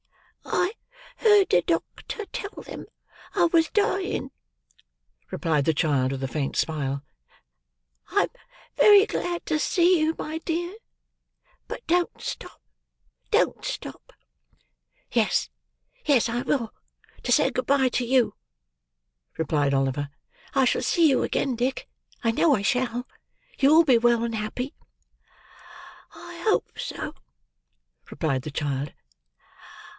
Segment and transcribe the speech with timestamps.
[0.43, 0.73] "I
[1.29, 2.87] heard the doctor tell them
[3.35, 4.31] I was dying,"
[5.29, 7.03] replied the child with a faint smile.
[8.09, 8.29] "I am
[8.77, 10.75] very glad to see you, dear;
[11.67, 12.59] but don't stop,
[13.29, 14.13] don't stop!"
[15.11, 15.49] "Yes,
[16.05, 16.73] yes, I will,
[17.21, 18.33] to say good b'ye to you,"
[19.37, 20.09] replied Oliver.
[20.55, 21.87] "I shall see you again, Dick.
[22.23, 23.07] I know I shall!
[23.59, 24.73] You will be well and happy!"
[26.15, 27.13] "I hope so,"
[28.09, 28.93] replied the child.